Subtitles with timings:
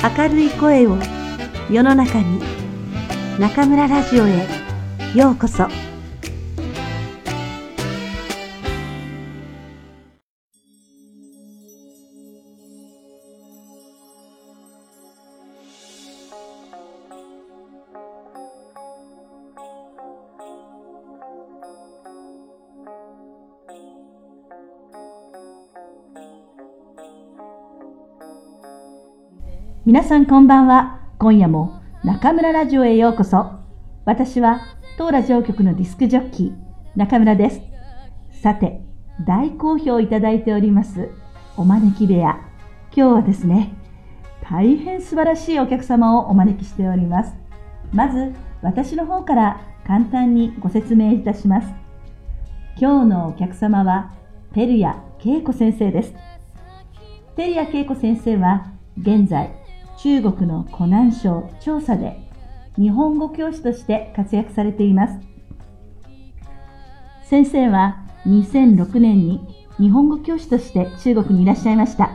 [0.00, 0.96] 明るい声を
[1.68, 2.40] 世の中に
[3.38, 4.46] 中村ラジオへ
[5.14, 5.87] ようこそ。
[29.88, 31.00] 皆さんこんばんは。
[31.18, 33.52] 今夜も中村ラジオへようこそ。
[34.04, 34.60] 私は
[34.98, 36.52] 当ラジオ局のディスクジョッキー、
[36.94, 37.62] 中村です。
[38.42, 38.82] さて、
[39.26, 41.08] 大好評いただいております、
[41.56, 42.38] お招き部屋。
[42.94, 43.72] 今日はですね、
[44.42, 47.34] 大変素晴らしいお客様をお招きしております。
[47.90, 51.72] まず、私の方から簡単にご説明いたします。
[52.78, 54.12] 今日のお客様は、
[54.52, 56.14] 照屋恵子先生です。
[57.36, 59.57] 照屋恵子先生は、現在、
[59.98, 62.20] 中国の湖南省調査で
[62.76, 65.18] 日本語教師として活躍されています。
[67.24, 72.12] 先生は2006年に日本語教師として中国にいらっしゃいました。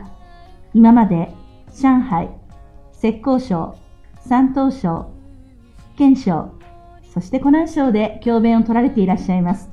[0.72, 1.30] 今まで
[1.72, 2.30] 上海、
[2.92, 3.76] 浙江省、
[4.26, 5.10] 山東省、
[5.76, 6.54] 福建省、
[7.12, 9.70] そして湖南省で教鞭を取られていらっしゃいます。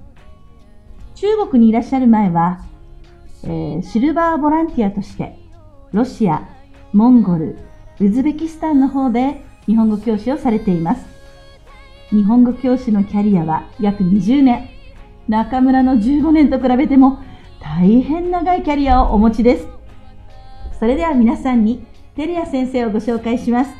[1.15, 2.59] 中国にいらっしゃる前は、
[3.45, 5.39] えーシルバーボランティアとして
[5.93, 6.47] ロシア、
[6.93, 7.57] モンゴル、
[7.99, 11.05] ウズベキスタンの方で日本語教師をされています。
[12.09, 14.69] 日本語教師のキャリアは約20年。
[15.27, 17.19] 中村の15年と比べても
[17.61, 19.67] 大変長いキャリアをお持ちです。
[20.79, 23.71] それでは皆さんにテリア先生をご紹介します。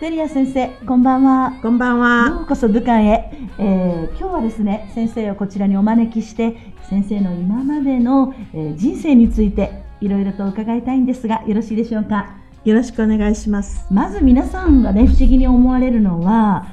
[0.00, 1.58] テリア先生、こんばんは。
[1.62, 2.40] こんばんよは。
[2.42, 6.56] うこそ武漢へ、えー今日はですね先生をこちらにお招きして
[6.88, 12.36] 先生の今までの、えー人生についていろいろと伺いたいんですがよろしいでしょうか？
[12.68, 13.86] よろしくお願いします。
[13.90, 16.66] まず皆さんがね不思議に思われるのは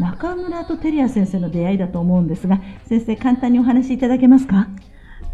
[0.00, 4.66] 中村と照屋先生の出会いだと思うんですが先生簡単にお話しいただけますか？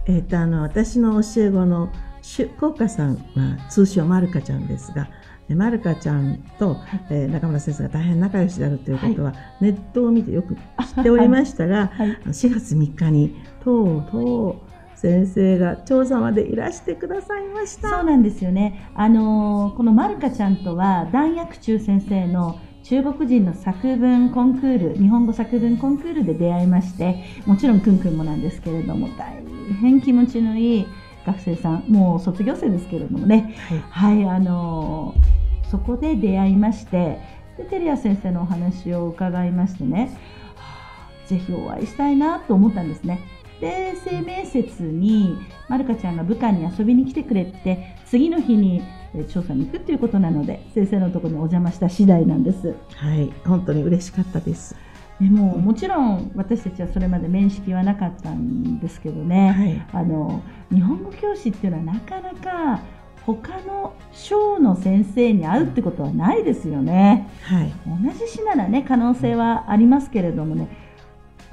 [0.07, 5.09] えっ、とあの私の教え子のしゅこうかさんは通称まるかちゃんですが、
[5.49, 6.79] えまるかちゃんと、
[7.11, 10.59] えー中村先生が大変仲良しであるということは、ネットを見てよく知
[11.01, 12.09] っておりましたが、はい。
[12.27, 14.68] 4月3日にとうとう
[15.01, 17.89] 先生が調査までいらしてくださいました。
[17.91, 18.91] そうなんですよね。
[18.95, 29.45] あのーこのまるかちゃんとは段薬中先生の中国人の作文コンクール日本語作文コンクールで出会いましてもちろんくんくんもなんですけれども大
[29.81, 30.87] 変気持ちのいい
[31.27, 31.85] 学生さん。
[31.89, 33.55] もう卒業生ですけれどもね。
[33.91, 34.25] はい。
[34.25, 35.39] はいあのー
[35.71, 37.21] そこで出会いまして
[37.59, 40.19] でテリア先生のお話を伺いましてね、
[40.57, 43.21] はあぜひお会いしたいなと思ったんですね
[43.61, 45.37] で生命節に
[45.69, 48.83] まるかちゃんが武漢に遊びに来てくれて次の日に
[49.15, 52.75] え調査に行くっていうことなので先生のところにお邪魔した次第なんです。
[52.95, 54.77] はい、本当に嬉しかったです。
[55.21, 62.83] でももちろん私たちはそれまで面識はなかったんですけどね、はい、あの日本語教師っていうのはなかなか
[63.27, 67.29] 他の省の先生に会うってことはないですよね。
[67.43, 70.69] はい、同じ市ならね可能性はありますけれどもね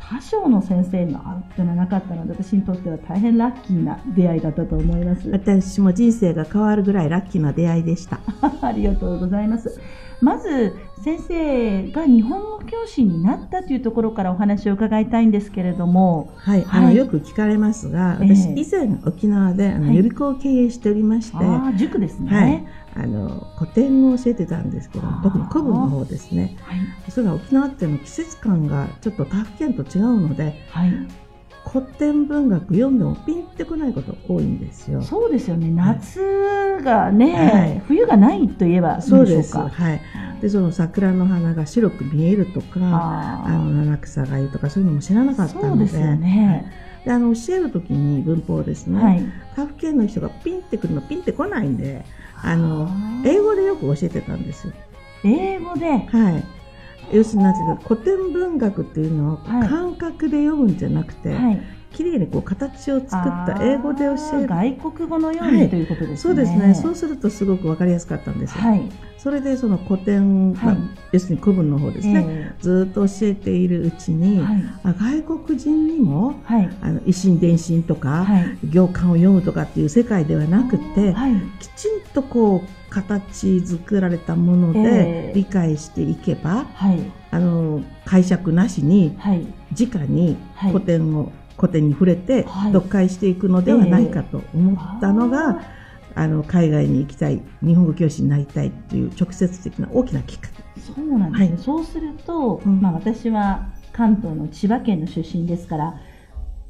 [0.10, 5.30] 他省の先生に会うっていうのはなかったので私にとっては大変ラッキーな出会いだったと思います。
[5.30, 8.20] 私も人生が変わるぐらいラッキーな出会いでした。
[8.62, 9.80] ありがとうございます。
[10.22, 16.34] まず先生が日本語教師になったというところからお話を伺いたいんですけれども。
[16.38, 16.84] はい、あはい。
[16.86, 18.36] のよく聞かれますが、ええ。
[18.36, 19.96] 私以前沖縄であの、はい。
[19.96, 26.58] 予備校を経営しておりまして、はああ塾ですい、ね、あの古典を教えてたんですけど特に古文の方ですね。
[26.62, 27.12] はい。
[27.12, 30.92] それが沖縄っていうの季節感がちょっと他府県と違うので、はい。
[31.68, 35.02] 古典文学読んでもピンってこないこと多いんですよ。
[35.02, 35.70] そうですよね。
[35.72, 37.80] 夏がね、はい。
[37.86, 39.58] 冬がないといえばそうです。
[39.58, 40.02] はい。
[40.42, 46.72] でその桜の花が白く見えるとか、ああの七草がゆとかそういうのも知らなかあったので、そうですよね、
[47.06, 49.02] であの教える時に文法ですね。
[49.02, 49.24] はい。
[49.56, 52.04] 他府県の人がピンってくるのピンってこないんで
[52.42, 54.74] あのー英語でよく教えてたんですよ。
[55.24, 55.88] 英語で？
[55.90, 56.44] はい。
[57.14, 57.48] 要するに
[57.88, 59.70] 古典文学っていうのをはい。
[59.70, 61.62] 感覚で読むんじゃなくて、はい
[61.96, 63.10] 綺麗にこう形を作っ
[63.46, 64.48] た英語で教える。
[64.48, 65.70] 外国語のように、はい。
[65.70, 66.18] ということですね。
[66.18, 66.76] そうですね。
[66.76, 68.82] そうするとすごくわかりやすかったんですよ、はい。
[69.18, 70.78] それでその古典、まあはい
[71.12, 74.64] 要するに古文の方ですね、えずーっと教えているうちに、えはい。
[74.84, 74.94] あ
[75.24, 76.70] 外国人にもはい。
[76.82, 78.58] あの維新伝心とか、はい。
[78.70, 81.36] 行間を読むとかっていう世界ではなくて、はい。
[81.60, 85.32] きちんとこう形作られたものええ。
[85.32, 87.00] で理解していけば、はい。
[87.32, 89.46] あの解釈なしにはい。
[89.72, 90.72] 直にはい。
[90.74, 92.74] 古典を、古典に触れてはい。
[92.74, 95.62] 読解していくのではないかと思ったのが、
[96.16, 100.64] あの海外に行きたい日本語教師になりたいっていう直接的な大きなきっかけ。
[100.80, 101.58] そうなんですね、はい。
[101.58, 102.82] そうすると、うん。
[102.82, 106.02] まあ、私は関東の千葉県の出身ですから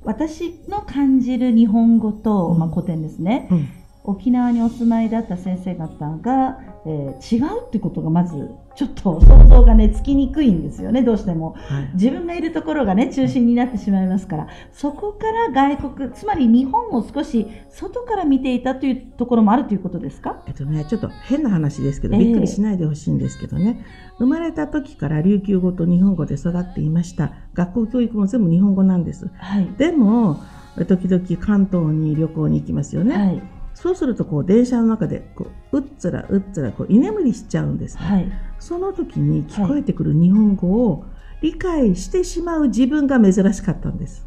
[0.04, 2.60] 私の感じる日本語と、うん。
[2.60, 3.48] まあ、古典ですね。
[3.52, 3.68] うん
[4.06, 11.02] 沖縄にお住まいだった先生方が、えー違うってことがまずちょっと想像がねつきにくいんですよね。
[11.02, 11.56] どうしても。
[11.57, 11.90] はい。
[11.94, 14.48] 自分がいるところがね中心になってしまいますから。
[14.72, 20.44] そこから外国つまり日本を少し外から見ていたというところもあるということですか？
[20.48, 22.25] えっとね、ちょっと変な話ですけど、ええ。
[22.25, 23.84] びっくりしないでほしいんですけどね、
[24.19, 27.34] 生まれた時から琉球語と日本語で育っていました。
[27.56, 29.31] 学校教育も全部日本語なんです。
[29.38, 30.42] はい、でも、
[30.88, 33.16] 時々関東に旅行に行きますよね。
[33.16, 33.42] はい
[33.75, 38.04] そうすると、こう、電車の中で、こう、うっつらうっつら、こう、居眠りしちゃうんですね。
[38.04, 41.06] はいその時に聞こえてくる日本語を
[41.42, 44.25] 理解してしまう自分が珍しかったんです。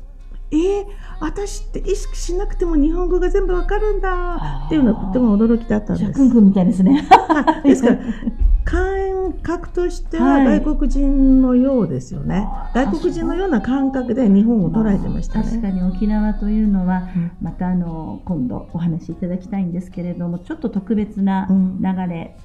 [0.50, 0.86] えー、
[1.20, 4.64] 私って意識しなくても日本語が全部わかるんだ。
[4.66, 6.20] っていうのはとても驚きだったんです。
[6.40, 7.02] みたいですね。
[7.28, 7.98] はいですから、
[8.64, 10.60] 感覚としてははい。
[10.60, 12.46] 外国人のようですよね。
[12.48, 15.72] あー外国人のような感覚で日本を捉えてました確かね。
[15.72, 17.30] に沖縄というのはうん。
[17.42, 21.78] またあの今度お話しいただきたいんですけれどもちょっと特別なうん。
[21.80, 22.36] 流れ、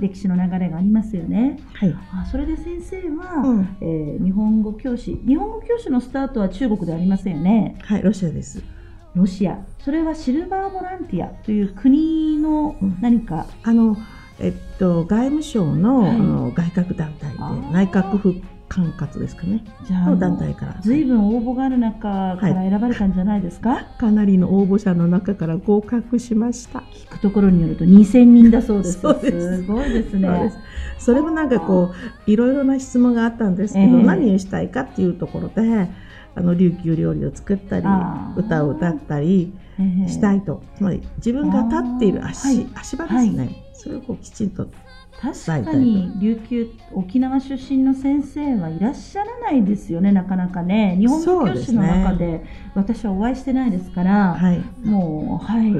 [0.00, 1.58] 歴史の流れがありますよね。
[1.74, 1.94] はい。
[2.12, 3.76] あそれで先生は、うん。
[3.80, 7.76] えー日本語教師日本語教師のスタートは中国ではありませんよね。
[7.82, 8.62] はい、ロシアです。
[9.14, 9.58] ロシア。
[9.78, 12.96] それはシルバーボランティアという国のうん。
[13.00, 13.96] 何か、あの、
[14.40, 16.10] えっと、外務省の,、はい。
[16.10, 17.38] あの外郭団体で
[17.72, 18.40] 内閣府
[18.72, 19.62] 管轄ですかね。
[19.86, 20.76] じゃあ団の体から。
[20.80, 26.82] 随分応募がある中から選ばれたんじゃないですか、かなりの応募者の中から合格しました。
[26.94, 29.00] 聞くところによると2000人だそうです。
[29.00, 29.56] そうです。
[29.58, 30.52] すごいですね。
[30.98, 31.92] そそれもなんかこ
[32.26, 34.02] ういろいろな質問があったんですけど、ええ。
[34.04, 35.88] 何をしたいかっていうところで
[36.34, 37.86] あの琉球料理を作ったり
[38.36, 44.68] 歌を歌ったりえーしたいと、つまり自分が立っている足,、足場ですね、それをこうきちんと
[45.22, 50.96] 確かに琉球沖縄出身の先生はいらっしゃらないですよねなかなかね。
[50.98, 54.60] 日本語教師の中で私はお会いしてないですからはい。
[54.84, 55.72] もうはい。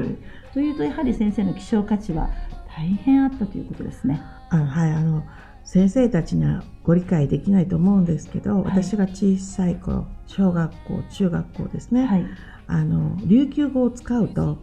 [0.53, 2.29] というとやはり先生の希少価値は
[2.73, 4.21] 大変あったということですね。
[4.49, 4.91] あのはい。
[4.91, 5.23] あの
[5.65, 8.63] 先生たちにはご理解できないと思うんですけど、はい。
[8.63, 12.25] 私が小さい頃小学校中学校ですね、はい。
[12.67, 14.57] あの琉球語を使うと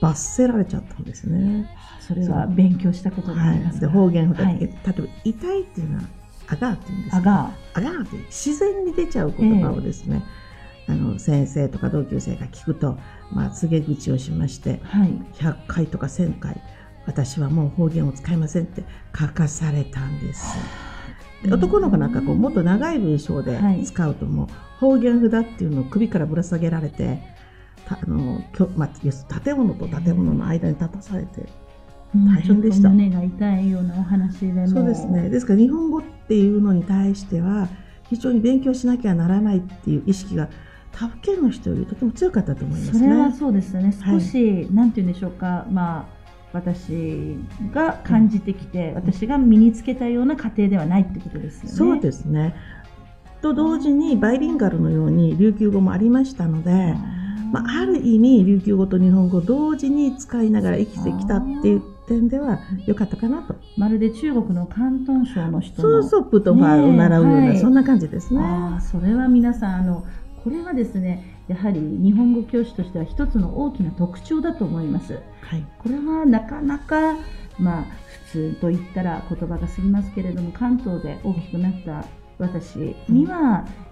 [0.00, 1.68] 罰せられちゃったんですね。
[2.00, 2.46] それは。
[2.46, 3.80] 勉強したことがあはい、ります。
[3.80, 4.58] で方言を、はい。
[4.60, 4.68] 例え
[5.00, 6.04] ば痛いっていうのは
[6.48, 10.22] あがーって言うんですあがあがーって自然に出ちゃう言葉をですね、
[10.88, 12.98] あの先生とか同級生が聞くと、
[13.30, 15.08] まあ、告げ口をしましてはい。
[15.34, 16.60] 100回とか1000回
[17.06, 18.82] 私はもう方言を使いませんって
[19.18, 20.56] 書かされたんです。
[21.42, 23.84] で男の子なんかこうもっと長い文章ではい。
[23.84, 24.46] 使うともう
[24.78, 27.31] 方言札っていうのを首からぶら下げられてた
[27.88, 31.46] あのきょ、まあ、要するに建物と建物の間に立たされて
[32.14, 35.30] 大変でした胸が痛いようなお話でもそうですね。
[35.30, 37.68] ですから日本語っていうのに対しては
[38.08, 40.48] 非常に勉強しなきゃならないっていう意識が
[40.92, 43.34] 他府県の人よりとても強かったと思いますそれはね。
[43.34, 47.38] そうですよねはい少し、なんて言うんでしょうかまあ私
[47.72, 51.70] が感じてきて、私が身につけたような過程ではないってことですよね。
[51.70, 52.54] そうですね。
[53.40, 56.94] と同時にバイリンガルのように琉球語もありましたので、
[57.52, 63.54] まあ、ある意味琉球語と日本語を同時に使いながら生きてきたっていう点では良かったかなと。
[63.76, 68.40] まるで中国の広東省の人のそうそう、プトファーを習うような、ねえそんな感じですね。
[68.40, 70.04] ああそれは皆さんあの
[70.42, 75.18] これはですねやはり日本語教師としては一つの大きな特徴だと思います。
[75.42, 75.64] はい。
[75.78, 77.16] これはなかなか、
[77.58, 77.86] まあ、
[78.26, 82.04] 普通と言ったら言葉が過ぎますけれども関東で大きくなった
[82.38, 83.91] 私にはちょ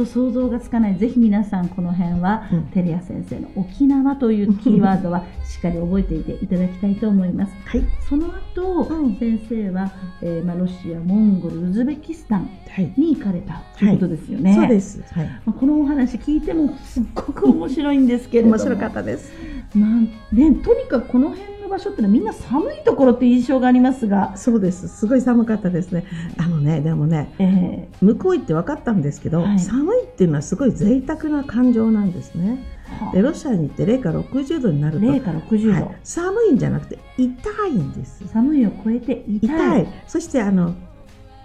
[0.00, 7.52] と想像がつかないぜひ皆さんこの辺は、うんテレア先生の沖縄というキーワードは しっかり覚えていていただきたいと思います。
[7.64, 7.82] はい。
[8.08, 9.90] その後、うん先生は、
[10.22, 12.92] えーまあ、ロシア、モンゴル、ウズベキスタンはい。
[12.96, 14.54] に行かれたということですよね。
[14.54, 15.02] そうです。
[15.10, 15.26] はい。
[15.44, 19.32] まあこのお話聞いてもすっごく面白いんですけれども面白かったです。
[19.74, 24.88] なんね、とにかくこの辺の場所ってのはみんな寒いところって印象がありますが、そうです。
[24.88, 26.04] すごい寒かったですね。
[26.36, 32.62] あのね、でもね、え向こう行って分かったんですけど、はい寒いっていうのはすごい贅沢な感情なんですね。
[33.10, 38.26] ーで、ロシアに行って零下60度になると、0から60度、はい寒いんじゃなくて痛いんです。
[38.28, 39.86] 寒いを超えて痛い。
[40.06, 40.74] そしてあの、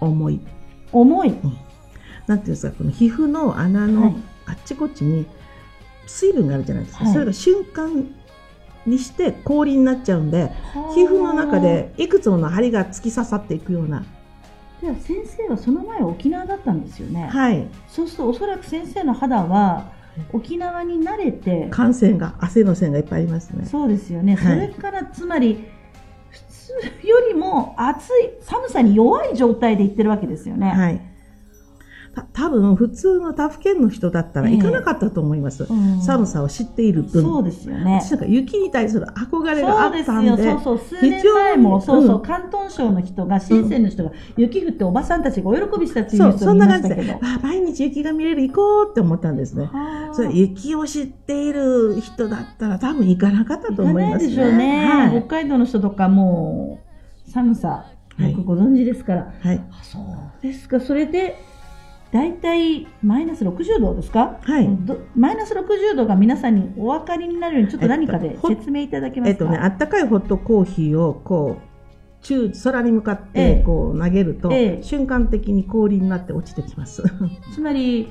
[0.00, 0.40] 重い。
[0.92, 1.34] 重い、
[2.26, 4.16] なんていうんですか、この皮膚の穴のはい
[4.48, 5.26] あっちこっちに
[6.06, 7.04] 水分があるじゃないですか。
[7.04, 8.06] はいそれが瞬間
[8.86, 10.52] にして氷になっちゃうんで、
[10.94, 14.04] 皮膚の中でいくつもの針が突き刺さっていくような。
[14.80, 17.66] では先生はその前沖縄だったんですよね、はい。
[17.88, 19.90] そうするとおそらく先生の肌は
[20.32, 23.64] 沖縄に慣れて感染が汗の線がいっぱいありますね。
[23.66, 24.54] そうですよね、はい。
[24.54, 25.64] それからつまり
[26.30, 26.38] 普
[27.02, 28.10] 通よりも暑い
[28.42, 30.68] 寒さに弱い状態で行ってるわけですよね。
[30.68, 30.98] はい。
[30.98, 31.04] た
[32.32, 36.00] 多分普通の他府県の人だったら行かなかったと思います、うん。
[36.00, 37.22] 寒さを知っている分。
[37.22, 38.00] そうですよね。
[38.00, 47.26] 私なんか雪に対する憧れがあったんでよ、そうそう、数年前も、非常にそうそう、広東省の人が、深センの人が、雪降っておばさんたちがお喜びしたっていうそうそん人見な感じでましたけど。
[47.26, 49.64] あ毎日雪が見れる行こうって思ったんですね。
[49.66, 55.10] はあそれ雪を知っている人だったら多分行かなかったと思いますないでしょうね、はい。
[55.10, 56.80] 北海道の人とかも
[57.26, 57.86] う寒さ
[58.18, 58.30] はい。
[58.30, 59.60] よくご存知ですから、はい。
[59.70, 60.80] あそうですか。
[60.80, 61.36] それで
[62.16, 64.66] 大体マイナス60度ですか、はい。
[64.86, 73.56] どマイナス60度が皆さんにお分かりになるようにちょっと何かでえっと説明いただけますか、えっとね、あったかいホットコーヒーをこう中空に向かっええ。
[73.56, 74.82] てこう投げると、ええ。
[74.82, 77.02] 瞬間的に氷になって落ちてきます。
[77.52, 78.08] つまり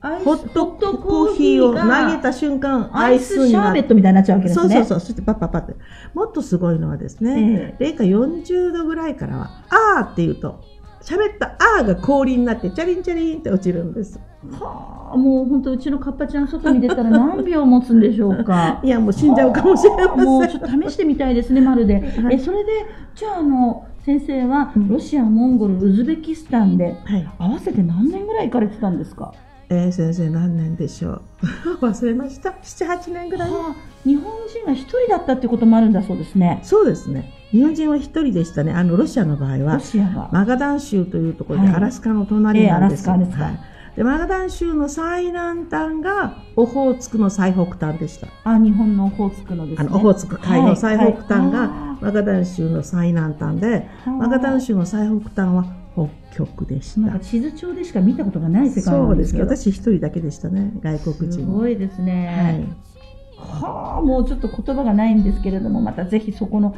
[0.00, 4.74] ホットコーヒーを投げた瞬間アイスシャーベットみたいになっちゃうわけですね。
[4.74, 5.00] そうそうそう。
[5.00, 5.74] そしてパッパッパって
[6.14, 10.64] もっとすごいのはですね、え零下40度ぐらいからはあーって言うと
[11.04, 14.18] 喋ったあーが氷になってチャリンチャリンって落ちるんです。
[14.58, 18.80] はあ、もう本当うちのカッパちゃん外に出たら何秒持つんでしょうか。
[18.82, 20.24] いやもう死んじゃうかもしれません。
[20.24, 21.94] もうちょっと試してみたいですね、まるで。
[22.00, 22.70] はいえ、それで、
[23.14, 29.32] じゃあ、あの、先生はうん、ロシア、モンゴル、ウズベキスタンで、はい合わせて何年ぐらい行かれてたんですか、
[29.70, 31.78] えー先生何年でしょう？
[31.86, 33.74] 忘れました78年ぐらいはあ、
[34.06, 36.60] 日本人が一人だったってこともあるんだそうですね。
[36.62, 38.72] そうですね日本人は一人でしたね。
[38.72, 40.28] あのロシアの場合はロシアが。
[40.32, 41.76] マガダン州というところではい。
[41.76, 43.44] アラスカの隣なんです、ええアラスカですか。
[43.44, 43.60] はい。
[43.94, 48.26] でマガダン州の最南端がオホーツクの最北端でした。
[48.42, 49.86] あ、日本のオホーツクのですね。
[49.86, 57.00] あのオホーツク海の最北端はいがはマガダン州の最南端でいマガダン州の最北端は北極でした。
[57.02, 59.32] なんか地図帳でしか見たことがない世界なそうですんです。
[59.34, 59.56] けど。
[59.56, 62.26] 私一人だけでしたね外国す人ごいですね。
[62.26, 62.94] はい。
[63.36, 66.74] はあ、もうちょっと言葉がないんですけれども、またぜひそこの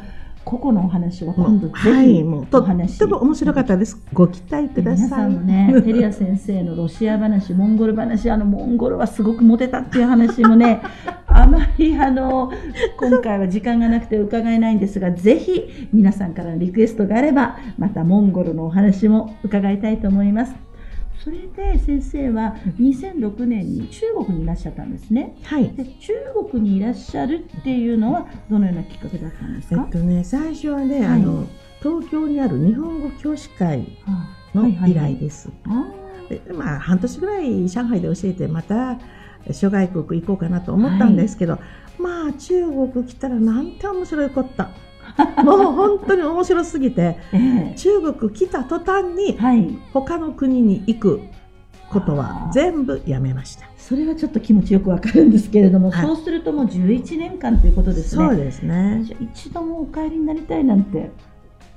[0.47, 1.73] 個々のお話は今度ぜ
[2.05, 4.01] ひ、お話ても面白かったです。
[4.13, 5.09] ご期待くだ皆さい。
[5.09, 10.79] さんもね、 テリア先生のロシア話、モンゴル話、あのモンゴルはすごくモテたっていう話もね、
[11.27, 12.49] あまりあの
[12.97, 20.55] 今回は時間がなくて伺えないんですが、ぜひ皆さんからのリクエストがあれば、またモンゴルのお話も伺いたいと思います。
[21.27, 21.39] それ
[21.73, 25.35] で先生は2006年に中国にいらっしゃったんですね。
[25.43, 25.69] はい。
[25.73, 26.13] で中
[26.49, 31.45] 国にいらっしゃるっていうのはどのようなきっかけだったんですか、えっとね、最初はね、はいあの
[31.81, 33.97] 東京にある日本語教師会
[34.55, 35.49] の依頼です。
[35.65, 35.91] あ
[36.29, 38.97] でまあ半年ぐらい上海で教えてまた
[39.51, 41.59] 諸外国行こうかなと思ったんですけど、
[41.99, 44.69] まあ中国来たらなんて面白いこった。
[45.43, 51.21] もう本当に面白すぎてーえ中国来た途端にえはい他の国に行く
[51.89, 53.65] ことあはー全部やめました。
[53.77, 58.25] それはちょっと気持ちよくわかるんですけれども、はいそうするともう11年間ということですね。
[58.25, 59.05] そうですね。
[59.33, 61.09] 一度もお帰りになりたいなんて。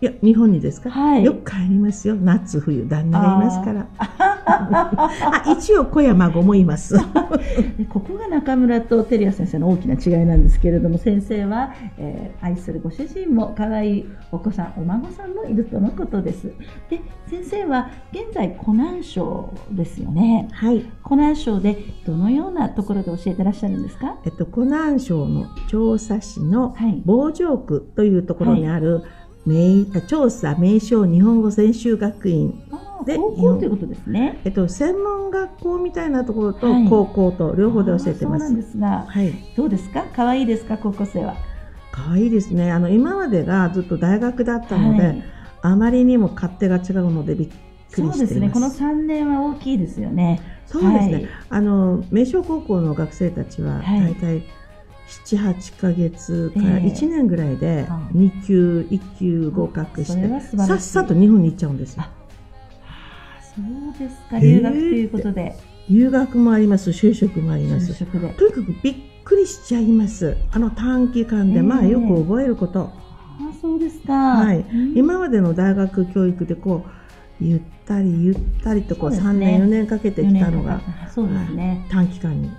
[0.02, 1.24] いや日本にですか、はい。
[1.24, 2.14] よく帰りますよ。
[2.16, 3.86] 夏冬旦那がいますから。
[3.98, 6.94] あ 一応小山孫もいます。
[7.76, 16.50] でここが中村と照屋先生の大きな違いなんですけれども先生は、えー愛するご主人も可愛いお子さんお孫さんもいるとのことです。
[16.88, 20.48] で先生は現在湖南省ですよね。
[20.52, 20.82] はい。
[21.02, 21.76] 湖南省で
[22.06, 24.16] どのようなところで教えてらっしゃるんですか？
[24.24, 27.02] えっと湖南省の調査市のはい。
[27.06, 29.02] 傍城区というところにある、
[29.46, 32.62] 名調査名称日本語専修学院。
[33.06, 34.40] で高校ということですね。
[34.44, 39.06] えっと専門学校みたいなところとはい高校と両方で教えてます、あーそうなんですが。
[39.08, 39.32] はい。
[39.56, 40.04] どうですか？
[40.14, 40.76] 可愛いですか？
[40.76, 41.34] 高校生は。
[41.92, 42.70] 可愛いですね。
[42.70, 45.24] あの今までがずっと大学だったので、はい。
[45.62, 47.54] あまりにも勝手が違うのでびっく
[47.90, 48.34] そうでりしています。
[48.34, 48.50] すね。
[48.50, 50.40] この3年は大きいですよね。
[50.66, 51.28] そうですね、はい。
[51.48, 54.00] あの名称高校の学生たちははい。
[54.02, 54.42] 大体
[55.10, 56.86] 78ヶ月からええ。
[56.86, 62.04] 1年ぐらいでは2級1級合格して、さっさと日本に行っちゃうんですよ。
[62.04, 62.10] あ
[63.42, 64.38] そうですか。
[64.38, 65.56] 留学ということで、
[65.88, 66.90] 留学もあります。
[66.90, 67.92] 就職もあります。
[67.98, 70.36] とにかくびっくりしちゃいます。
[70.52, 71.62] あの短期間で、ええ。
[71.62, 74.60] まあよく覚えること、あそうですか、はい。
[74.60, 74.96] うん。
[74.96, 79.58] 今までの大学教育でこうゆったりゆったりとこう3そうですね。
[79.58, 82.50] 年4年かけてきたのが四年かかったそうですね、短期間に、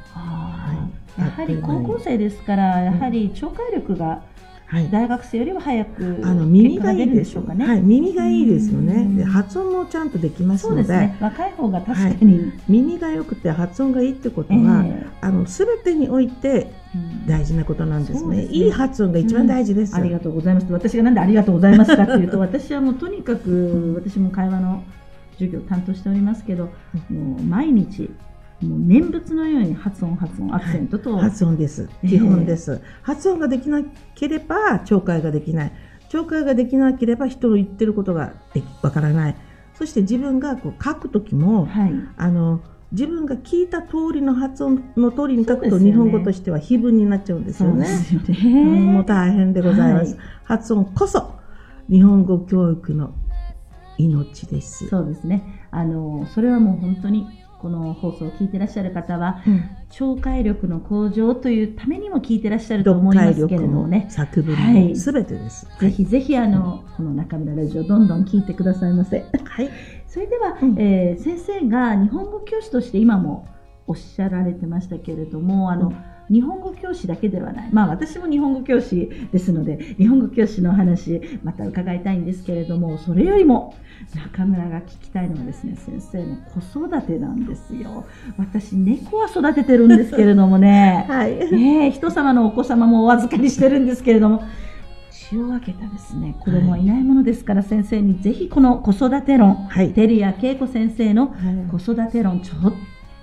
[1.17, 4.23] やはり高校生ですからやはり聴解力が
[4.71, 9.21] はい、大学生よりは早くあの耳がいいでしょうかね、はい、耳がいいですよね。
[9.25, 10.83] 発音もちゃんとできますので。
[10.83, 11.17] ね。
[11.19, 14.59] 若い方が確かに、耳が良くて発音がいいってことええ。
[14.59, 14.85] は、
[15.19, 17.27] あの全てにおいてうん。
[17.27, 18.43] 大事なことなんですね。
[18.45, 18.55] すね。
[18.55, 20.67] いい発音が一番大事です、ありがとうございます。
[20.71, 24.83] 私がなんでありがとうございますかっていうと 私はもうとにかく私も会話の
[25.33, 26.69] 授業を担当しておりますけど
[27.09, 28.09] もう毎日
[28.61, 31.89] もう念仏のように発音発音アクセントと、発音です。
[32.03, 32.81] ええ基本です。
[33.01, 33.81] 発音ができな
[34.15, 35.71] ければ、聴解ができない。
[36.09, 38.33] 聴解ができなければ、人の言ってることが
[38.81, 39.35] わからない。
[39.73, 47.85] そして自分がこう書くときも、はいあの、自分が聞いた通りの発音の通りに書くと、ね日本語としては非文になっちゃうんですよね。
[47.85, 48.91] そうようんね。
[48.91, 50.15] もう大変でございます。
[50.15, 51.39] はい発音こそ、
[51.89, 53.13] 日本語教育の
[53.97, 54.87] 命です。
[54.89, 55.65] そうですね。
[55.71, 57.25] あの、それはもう本当に、
[57.61, 64.07] この放送を聞いてらっしゃる方は、うん聴解力の向上というためにも聞いてらっしゃると思いますけれどもね。
[64.09, 65.67] 作文もべてです。
[65.81, 69.25] ぜひぜひ、あの、この中村ラジオ、どんどん聞いてくださいませ。
[69.43, 69.69] はい。
[70.07, 73.49] それでは、うんえー先生が日本語教師として今も
[73.85, 77.69] おっしゃられてましたけれども、あの、うん日本語教師だけではない。
[77.73, 83.75] まあ私も日本語教師ですので、日本語教師のお話、また伺いたいんですけれども、それよりも
[84.15, 88.05] 中村が聞きたいのはですね、先生の子育てなんですよ。
[88.37, 91.05] 私、猫は育ててるんですけれどもね。
[91.09, 91.51] はい。
[91.51, 94.43] ねえ、人様のお子様もお預かりしてるんですけれども、
[95.11, 99.91] 血を分けたですね、子供はいないものですから、先生にぜひこの子育て論、はい。
[99.93, 102.73] 照屋恵子先生のはい子育て論、ちょっ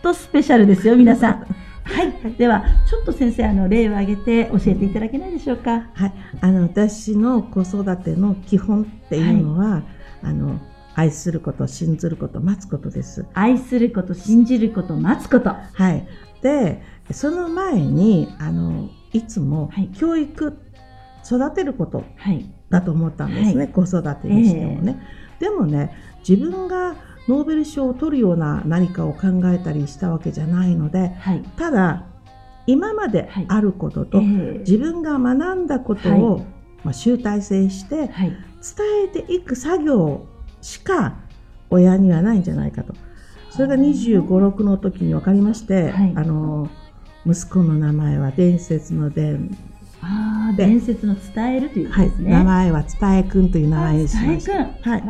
[0.03, 1.47] とスペシャルですよ、皆さん。
[1.99, 2.33] はい。
[2.35, 5.91] では、ちょっと先生、あの、例を挙げて教えていただけないでしょうか？
[5.95, 9.83] はい、あの私の子育ての基本っていうのは、
[10.23, 10.61] あの
[10.95, 13.27] 愛すること、信ずること、待つことです。
[13.35, 15.51] 愛すること、信じること、待つこと。
[15.51, 16.07] はい。
[16.41, 20.59] で、その前にあのいつもはい教育、
[21.25, 22.49] 育てることはい。
[22.71, 25.01] だと思ったんですね、はい子育てにしてもね。
[25.41, 25.91] でもね、
[26.29, 26.95] 自分が
[27.29, 31.43] ノーベル賞を取るような何かを考えたりしたわけじゃないので、はい。
[31.57, 32.07] ただ
[32.67, 36.43] 今まであることと、えー自分が学んだことを、はい
[36.85, 38.31] まあ、集大成してはい。
[38.61, 40.27] 伝えていく作業
[40.61, 41.17] しか
[41.71, 42.95] 親にはないんじゃないかと。
[43.51, 46.69] それが25、6の時に分かりまして、はいあの、
[47.27, 49.57] 息子の名前は伝説の伝、
[50.01, 52.13] あ伝説の伝えるということはい。
[52.23, 54.91] 名前は伝えくんという名前にしました。
[54.91, 55.05] はい。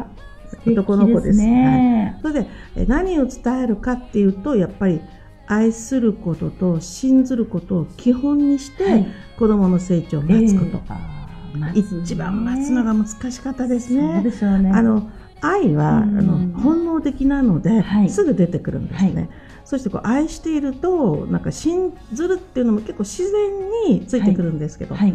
[0.66, 2.18] 男の子ですね。
[2.22, 5.00] それでえ何を伝えるかっていうと、やっぱり
[5.46, 9.06] 愛することと信ずることを基本にして、はい
[9.38, 10.82] 子供の成長を待つこと。
[10.88, 14.22] えー一番待つのが難しかったですね。
[14.22, 14.70] ね。
[14.70, 19.14] あの愛は、うんあの本能的なので、はいすぐ出てくるんですね。
[19.14, 19.28] はい
[19.68, 23.50] そしてこう愛しているとなんか信ずるっていうのも結構自然
[23.90, 25.14] についてくるんですけど、はい。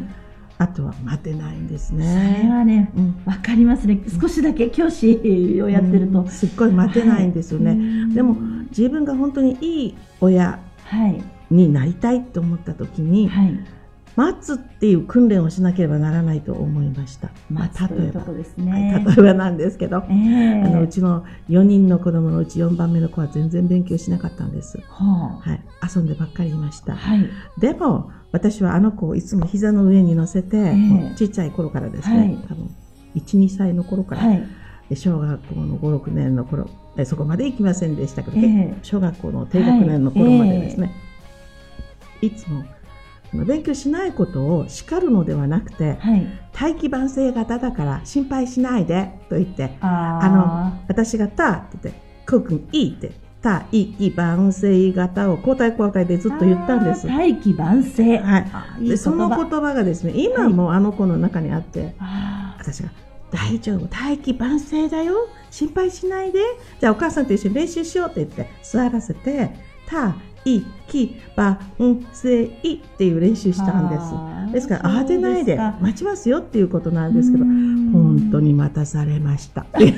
[0.60, 2.48] あとは待てないんですそれね。
[2.50, 4.00] はね、うんわかりますね。
[4.22, 6.28] 少しだけ教師をやってるとうん。
[6.30, 7.72] すっごい待てないんですよね。
[7.72, 7.76] は
[8.12, 8.36] いでも
[8.70, 11.22] 自分が本当にいい親はい。
[11.52, 13.60] になりたいと思った時に、はい。
[14.15, 17.30] 待つっていう訓練をしなければならないと思いました。
[17.49, 19.06] まあ、例えば、うとこですはいね。
[19.08, 24.80] 例えばなんですけど、ええあのうちの4人の子供のうち4番目の子は全然勉強しなかったんです。
[24.88, 25.62] ははい、
[25.95, 26.93] 遊んでばっかりいました。
[26.93, 27.28] あはい。
[27.60, 32.76] でも私はあの子をいつも膝の上に乗せて、えもうちっちゃい頃からですね、はい多分
[33.15, 34.47] 1、2歳の頃から、はい。
[34.89, 40.93] で小学校の5、6年の頃、えそこまで行きませんでしたけど、ええ小学校の低学年の頃までですね、
[42.21, 42.63] いつも
[43.34, 46.28] 勉強しないことを叱るのではなくて、はい。
[46.54, 53.12] 大器晩成型だから心配しないでと言って、ああの、私がたって言って、こうくんいいって、
[53.43, 57.06] た、いき、晩成型を交代交代でずっと言ったんです。
[57.06, 58.17] 大器晩成。
[58.17, 58.39] は
[58.80, 62.89] いで、その言言葉葉がですね、今もあの子の中にあって、あ私が、
[63.30, 66.39] 大丈夫、大器晩成だよ、心配しないで、
[66.80, 69.52] じゃあお母さんと一緒に練習しようって言って、座らせて、
[69.88, 71.58] た、いき、晩
[72.13, 72.51] 成っ
[72.97, 74.53] ていう練習したんです。
[74.53, 79.65] ですから、慌てないで待ちますよっていうことなんですけどう、ん本当に待たされました。
[79.77, 79.93] 勉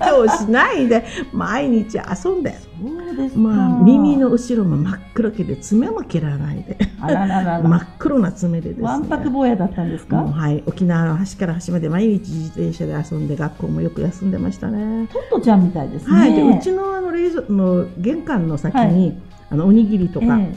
[0.00, 2.54] 強しないで、毎日遊んで。
[2.54, 3.40] そうですか。
[3.40, 6.76] まあ、耳の後ろも真っ黒けで、爪も切らないで。
[7.00, 8.84] 真っ黒な爪でですね。
[8.84, 10.16] わんぱく坊やだったんですか？
[10.16, 15.06] はい、沖縄の端から端まで毎日自転車で遊んで、学校もよく休んでましたね。
[15.12, 16.16] トットちゃんみたいですね。
[16.18, 19.12] はい、でうちのあの冷蔵の玄関の先に、は
[19.50, 20.54] あのおにぎりとか、え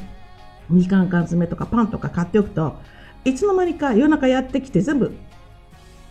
[0.70, 2.78] みかん缶詰とかパンとか買っておくと
[3.26, 5.12] いつの間にか夜中やってきて全部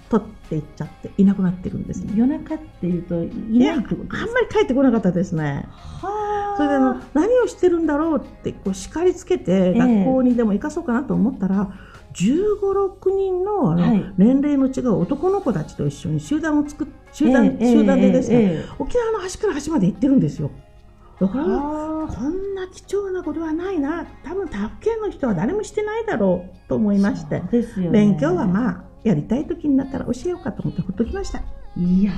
[0.08, 2.12] 取っていっちゃっていなくなってるんですえね。
[2.16, 4.32] 夜中っていうといいやあんないってことですか？
[4.32, 5.66] まり帰ってこなかったですね。
[5.76, 11.72] はあそれであの何をしてるんだろうってこう叱りつけてえ学校にでも行かそうかなと思ったら、
[12.12, 20.50] 15、6人のあの、はい年齢の違う男の子たちと一緒に集団を作っ集団、ええ集団でですね、えええ沖縄の端から端まで行ってるんですよ。
[21.20, 24.06] だからはあこんな貴重なことはないな。
[24.24, 27.40] 多分他府県の人は誰もしてないだろうと思いまして。
[27.80, 27.90] ね。
[27.90, 31.42] 勉強はまあやりたい時になったら教えようかと思ってほっときました。
[31.76, 32.12] いや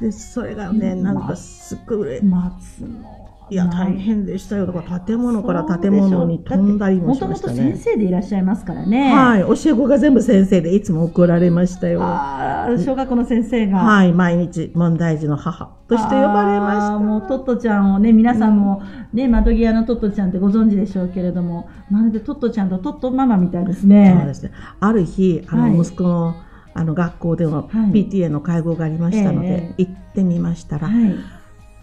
[0.00, 4.66] でそれがねうんなんかすっごいうれ待つのいや、大変でしたよ。
[4.66, 7.54] だから建物から建物に飛んだりもしましたね。
[7.54, 9.12] もともと先生でいらっしゃいますからね。
[9.12, 9.40] はい。
[9.42, 12.02] 教え子が全部先生でいつも怒られましたよ。
[12.02, 13.78] ああ、小学校の先生が。
[13.78, 14.12] はい。
[14.12, 16.98] 毎日問題児の母として呼ばれました。
[16.98, 18.82] もうトットちゃんをね、皆さんも
[19.12, 24.16] ね、窓際のトットちゃんってご存知でしょうけれども、まるでトットちゃんとトットママみたいですね。
[24.18, 24.50] そうですね。
[24.80, 26.34] ある日、あの、息子の、
[26.74, 30.90] あの学校での PTA の会合がありましたので、行ってみましたら、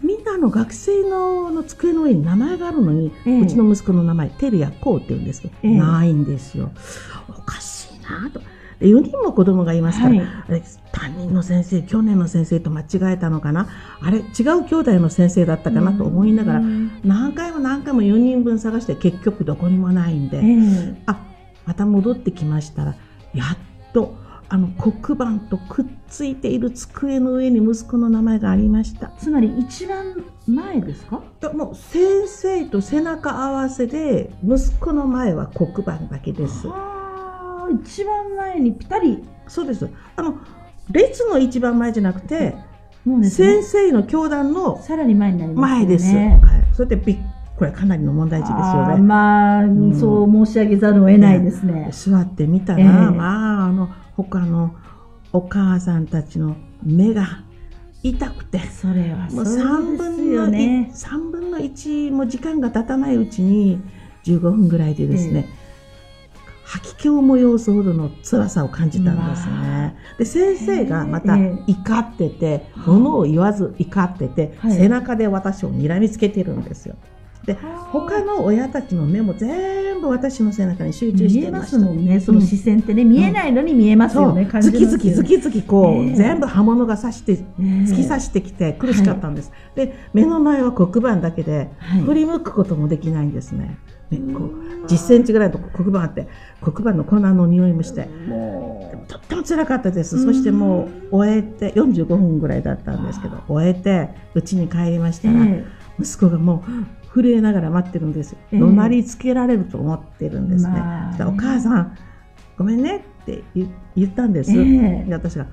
[0.04, 3.10] みんなの学生のの机の上に名前があるのに、
[3.42, 6.70] うちの息子の名前、テルヤコウって言うんですけど、ないんですよ。
[7.28, 8.40] おかしいなと。
[8.80, 10.62] 4人も子供がいますから、あれ
[10.92, 13.68] 担任の先生、去年の先生と間違えたのかな、
[14.02, 14.24] あれ、違う
[14.64, 15.92] 兄弟の先生だったかな？
[15.92, 16.60] と思いながら、
[17.02, 20.42] 何回も何回も4人分探して結局どこにもないんで、
[21.06, 21.18] あ
[21.64, 22.94] また戻ってきましたら、
[23.32, 24.18] やっと
[24.54, 29.10] あの黒板とくっついている机の上に息子の名前がありました。
[29.18, 31.24] つまり一番前ですか？
[31.52, 36.68] もう先生と背中合わせで息子の前は黒板だけです。
[37.82, 39.24] 一番前にぴたり。
[39.48, 39.90] そうです。
[40.14, 40.38] あの
[40.88, 42.54] 列の一番前じゃなくて、
[43.04, 47.18] もうね、先生の教団のさらに前になります、ね、前です、はい、それでびっ
[47.56, 49.02] これかなりの問題児ですよね。
[49.02, 51.88] まあ、うん、そう申し上げざるを得ないですね。
[51.92, 54.74] 座ってみたら、えー、まあ、あの、他の
[55.32, 57.44] お母さんたちの目が
[58.02, 63.80] 痛くて、それはもう3分の1、3分の1も時間が経たないうちに
[64.24, 69.96] 15分ぐらいでですね、えー、吐き気を催すほどの辛さを感じたんですね。
[70.18, 76.96] で、先生がまた怒ってて、も、の、を言わず怒ってて、背中で私を睨みつけてるんですよ。
[77.44, 77.54] で
[77.92, 82.20] 他の親たちの目も全部私の背中に集中してますもんね。
[82.20, 84.58] その視線ってね、うん、見えないのに見えますよね、う。
[84.58, 86.12] ん、ズキズキズキズキこう、え。
[86.12, 93.78] ー、全部刃物が刺して、突き刺してきて苦しかったんです、はい、で目の前は黒板だけで、はい、振り向くこともできないんですね、
[94.10, 96.28] ねこう10センチぐらいの黒板あって
[96.60, 98.08] 黒板の粉の匂いもして
[99.08, 100.22] とっても辛かったです。
[100.22, 108.36] そしてもう終えて45分ぐらいだったんですけど終えて家に帰りましたら、えー、息子がもう震えながら待ってるんです。
[108.52, 110.70] 怒鳴りつけられると思ってるんですね。
[110.70, 111.96] まあ、お母さん、
[112.58, 113.68] ごめんねって言
[114.08, 114.50] ったんです。
[114.50, 115.46] えー、で私が、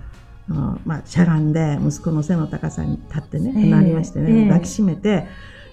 [0.49, 5.27] あまあ、しゃがんで息子の背の高さに立ってね、えー、なりましてね、抱きしめて、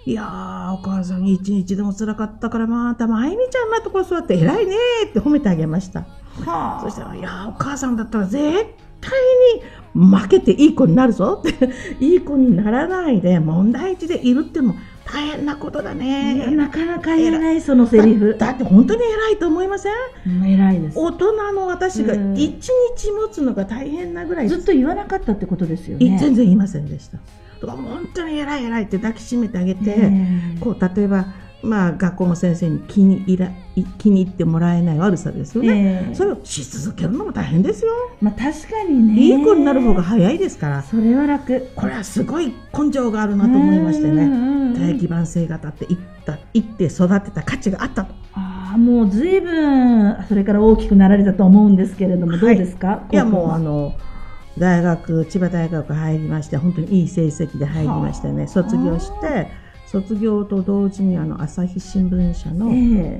[0.04, 4.74] いやー、お母さん一日でも辛かったから、また、まゆみちゃんのところ座って偉いね
[5.08, 6.00] って褒めてあげました。
[6.44, 8.42] はあ、そしたら、いやー、お母さんだったら絶
[9.00, 9.10] 対
[9.94, 11.70] に負けていい子になるぞって、
[12.00, 14.74] いい子にならないで問題児でいるっても
[15.10, 16.46] 大変なことだね。
[16.54, 18.36] なかなか言えない、そのセリフ。
[18.38, 19.92] だって本当に偉いと思いません、
[20.26, 20.98] うん、偉いです。
[20.98, 26.18] 大人の私が一日持つのが大変なぐらい、ずっと言わなかったってことですよね。
[26.18, 27.18] 全然言いませんでした。
[27.66, 30.12] 本当に偉い偉いって抱きしめてあげて、
[30.60, 31.26] こう例えば
[31.62, 33.50] まあ、学校の先生に気に入ら
[33.98, 39.20] 気に入ってもらえない悪さですよね、えー、それをし続けるのも大変ですよ、まあ、確かにね。
[39.20, 40.82] いい子になる方が早いですから。
[40.82, 41.68] それは楽。
[41.74, 44.28] これはすごい根性があるなと思いましてね。
[44.78, 48.14] 大基盤性型って言った言って育てた価値があったと。
[48.34, 53.02] ああもうずいぶんそれから大きくなられたと思うんですけれども、どうですか？
[53.10, 53.94] いやもうあの
[54.58, 59.48] 大学千葉大学入りまして本当にいい成績で入りましてね卒業して
[59.90, 62.70] 卒業と同時にあの朝日新聞社の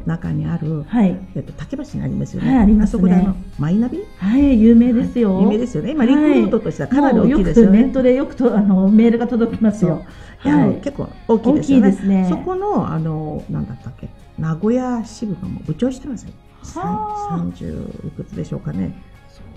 [0.05, 2.55] 中にある、えー、はい、えっと竹橋にありますよね。
[2.55, 4.05] はい、あります、ね、そこであのマイナビ？
[4.19, 5.93] はい有名ですよ、はい、有名ですよね。
[5.93, 7.85] 今リクルートとしてはかなり大きいですよね。
[7.85, 10.05] ネットでよくとあのメールが届きますよ。
[10.41, 12.23] はい、結構大きいですよね。
[12.23, 14.09] ねそこのあのなんだったっけ？
[14.39, 16.33] 名古屋支部の部長してますよ。
[16.63, 17.67] 三十
[18.07, 18.93] いくつでしょうかね。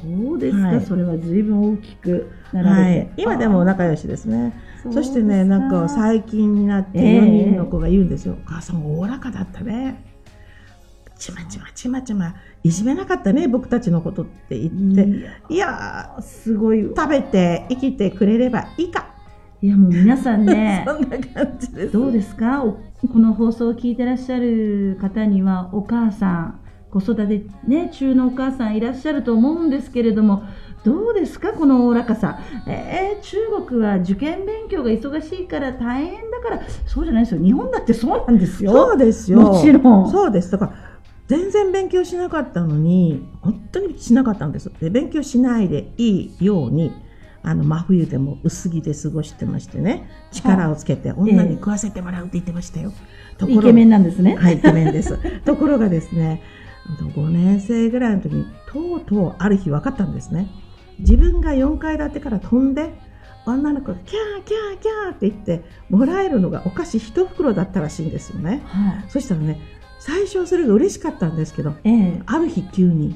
[0.02, 4.54] そうですか、はい、それは随分大きくなられて、はい、今でも仲良しですね。
[4.92, 10.04] そしてねなんか最近になって4人の子が言うんですよ、えー、お母さんおおらかだったね。
[11.20, 12.36] ちまちまちまちま。
[12.64, 15.54] いじめなかったね僕たちのことって言って。
[15.54, 19.14] いやすごい食べて生きてくれればいいか。
[19.62, 21.94] いやもう皆さんね そんな感じです。
[21.94, 22.64] どうですか？
[22.64, 26.60] この放送を聞いてらっしゃる方にはお母さん
[26.92, 30.44] 子育て、ね、中のお母さんいらっしゃると思うんですけれども、
[30.84, 32.40] どうですか、このおおらかさ。
[32.68, 37.44] えー、中国は受験勉強が忙しいから大変だから、そうじゃないですよ。
[37.44, 38.72] 日本だってそうなんですよ。
[38.72, 39.40] そうですよ。
[39.40, 40.12] もちろん。
[40.12, 40.52] そうです。
[40.52, 40.74] だから、
[41.28, 44.72] 全然勉強しなかったのに、本当にしなかったんです。
[44.82, 46.92] で勉強しないでいいように、
[47.44, 52.94] あの真冬でも薄着で過ごしてましてね力をつけて女に食わせてもらうって言ってましたよ、
[53.40, 56.42] えー、イケメンなんですねはいイケメンです ところがですね
[56.98, 60.50] 5年生ぐらいの時にとうとうある日分かったんですね
[61.00, 62.94] 自分が4階建てから飛んで
[63.46, 69.10] 女の子がキャーキャーキャーって言ってもらえるのがお菓子一袋だったらしいんですよねはい。
[69.10, 69.60] そしたらね
[70.00, 73.16] 最初はそれが嬉しかったんですけどええある日急に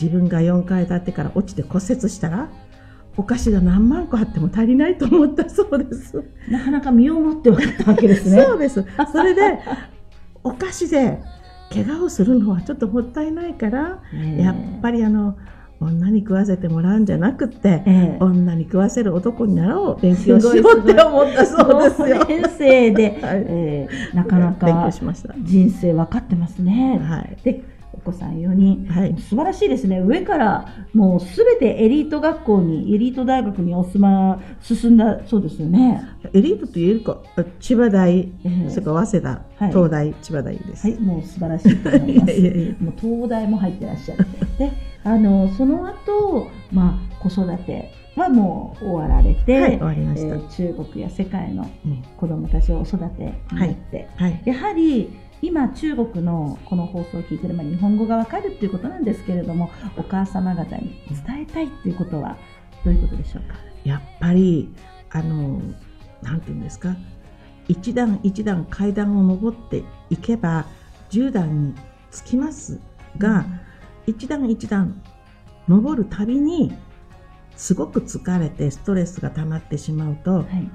[0.00, 2.50] 自分が4階建てから落ちて骨折したら
[3.16, 6.24] お菓子が何万個あっても足りないと思ったそうです。
[6.48, 8.42] なかなか身をもって分かったわけですね。
[8.42, 8.84] そうです。
[9.12, 9.60] それで
[10.42, 11.22] お菓子で
[11.74, 15.36] 怪我をするのはちょっともったいないから、ええやっぱりあの
[15.80, 22.24] 女に食わせてもらうんじゃなくって、ええ女に食わせる男になろう勉強しようって思ったそうですよ。
[22.26, 24.90] 先生で、 はいえーなかなか。
[25.42, 27.00] 人生分かってますね。
[27.02, 27.36] はい。
[27.42, 27.73] でお
[28.04, 36.02] 子さん4人、はい素晴らしいですね上からもうすべてエリート学校にエリート大学にお住ま進んだそうですよね。
[36.32, 37.18] エリートと言えるか、
[37.60, 39.28] 千葉大、ええそれから早稲田、
[39.64, 40.88] はい東大、千葉大です。
[40.88, 42.40] はい、もう素晴らしいと思います。
[42.80, 44.26] もう東大も入ってらっしゃる。
[44.58, 44.70] で、
[45.04, 54.42] あのその後、まあ子育てはもう終わられて、はい終わりましたえー中国や世界のうん子どもたちをお育てになって、はい。
[54.44, 55.10] やはり
[55.44, 62.36] 今中国のこの放送を聞いてる、まあ、日本語がわかるっていうことなんですけれどもお母様方に伝えたいっていうことは
[62.84, 63.56] どういうことでしょうか？
[63.84, 64.74] やっぱり、
[65.10, 65.60] あの、
[66.22, 66.96] なんていうんですか、
[67.68, 70.66] 一段一段階段を上っていけば、
[71.10, 71.74] 10段に
[72.10, 72.80] つきます
[73.18, 73.44] が、
[74.06, 75.02] 一段一段
[75.68, 76.72] 上るたびに、
[77.56, 80.70] すごく疲れてストレスが溜まってしまうと、はい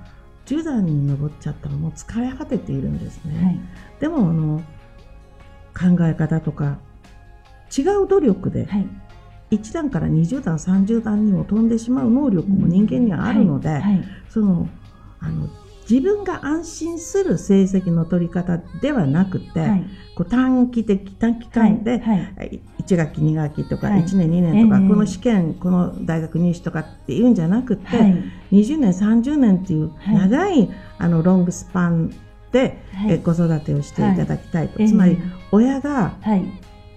[0.49, 3.43] 10段に上っちゃったらもう疲れ果てているんですね。
[3.43, 3.59] はい。
[3.99, 4.63] でも、あの、
[5.77, 6.79] 考え方とか、
[7.77, 8.88] 違う努力で、はい。
[9.51, 13.81] 1段から20段、30段にも飛んでしまう能力も人間にはあるので、
[14.29, 14.67] その
[15.19, 15.49] あの
[15.89, 19.86] 自分が安心する成績の取り方ではなくて、はい。
[20.15, 24.04] こう短期的短期間で、はい1学期2学期とかはい。
[24.04, 24.88] 1年2年とか、ええ。
[24.88, 28.23] この試験この大学入試とかっていうんじゃなくて、はい。
[28.52, 30.15] 20年30年っていうはい。
[30.15, 32.13] 長い、あのロングスパン
[32.52, 33.13] で、はい。
[33.13, 34.88] え子育てをしていただきたいと、ええ。
[34.88, 35.17] つまり
[35.52, 36.45] 親が、はい。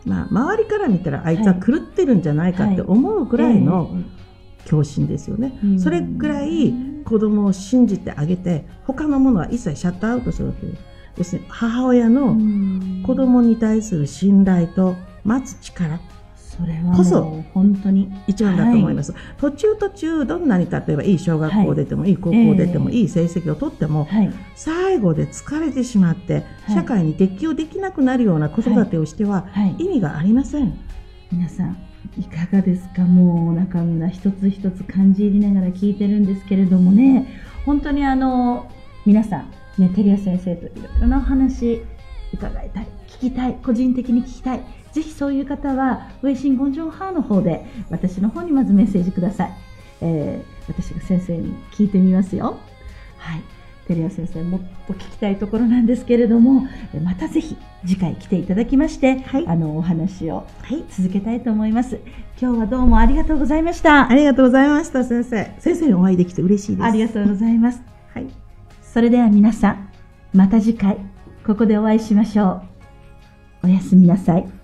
[0.04, 2.90] まあ、周りから見たらあいつは狂ってるんじゃないかってはい。
[2.90, 4.22] 思うぐらいの、え
[4.68, 5.58] 狂信ですよね。
[5.62, 5.80] うん。
[5.80, 10.82] それぐらい子供を信じてあげて、他のものは一切シャットアウトするわけです。
[11.18, 13.02] 要するに母親えのうん。
[13.06, 16.00] 子供に対する信頼と待つ力、
[16.36, 18.10] それはこそ本当に。
[18.26, 19.14] 一番だと思います。
[19.38, 22.96] 途中途中、どんなに例えばいい小学校出ても、い、い高校出ても、ええ。
[22.96, 24.32] いい成績を取っても、はい。
[24.54, 26.40] 最後で疲れてしまって、は
[26.72, 26.74] い。
[26.74, 29.76] 社会に適応できなくなるような子育てをしてははい。
[29.78, 30.78] 意味がありません。
[31.30, 33.02] 皆さんいかがですか？
[33.02, 37.26] もう中村一つ一つ感じ入りながら聞いてるんですけれどもね。
[37.64, 38.70] 本当にあの
[39.06, 41.82] 皆さんね照屋先生といろいろなお話
[42.32, 44.60] 伺いたい聞きたい個人的に聞きたい。
[44.92, 49.52] ぜひそういう方はウェイシンゴンジョンハーの方で私の方にまずメッセージください、
[50.02, 52.58] えー私が先生に聞いてみますよ。
[53.16, 53.42] はい。
[53.88, 60.84] 照屋先生もっと聞きたいところなんですけれどもえまたぜひ次回来ていただきまして、はいあのお話をはい。
[60.90, 61.98] 続けたいと思います。
[62.40, 64.08] 今日はどうもありがとうございました。
[64.08, 65.52] ありがとうございました、先生。
[65.58, 66.84] 先生にお会いできて嬉しいです。
[66.84, 67.82] ありがとうございます。
[68.14, 68.26] はい。
[68.82, 69.90] それでは皆さん、
[70.32, 70.98] また次回、
[71.44, 72.62] ここでお会いしましょ
[73.62, 73.66] う。
[73.66, 74.61] おやすみなさい。